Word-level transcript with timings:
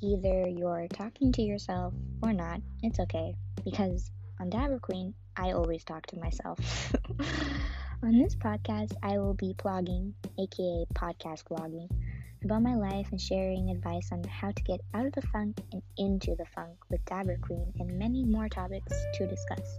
Either 0.00 0.48
you're 0.48 0.86
talking 0.92 1.32
to 1.32 1.42
yourself 1.42 1.92
or 2.22 2.32
not, 2.32 2.60
it's 2.82 3.00
okay, 3.00 3.34
because 3.64 4.10
on 4.40 4.48
Dabber 4.48 4.78
Queen, 4.78 5.14
I 5.36 5.52
always 5.52 5.82
talk 5.84 6.06
to 6.06 6.18
myself. 6.18 6.58
on 8.02 8.18
this 8.18 8.36
podcast, 8.36 8.94
I 9.02 9.18
will 9.18 9.34
be 9.34 9.54
blogging, 9.54 10.12
aka 10.38 10.86
podcast 10.94 11.44
vlogging, 11.44 11.88
about 12.44 12.62
my 12.62 12.76
life 12.76 13.08
and 13.10 13.20
sharing 13.20 13.70
advice 13.70 14.10
on 14.12 14.22
how 14.24 14.52
to 14.52 14.62
get 14.62 14.80
out 14.94 15.06
of 15.06 15.12
the 15.12 15.22
funk 15.22 15.60
and 15.72 15.82
into 15.96 16.36
the 16.36 16.46
funk 16.54 16.76
with 16.90 17.04
Dabber 17.04 17.38
Queen 17.42 17.72
and 17.80 17.98
many 17.98 18.24
more 18.24 18.48
topics 18.48 18.94
to 19.14 19.26
discuss. 19.26 19.78